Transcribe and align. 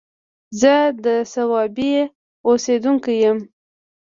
زه 0.61 0.73
د 1.05 1.07
صوابۍ 1.33 1.91
اوسيدونکی 2.47 3.15
يم 3.23 3.37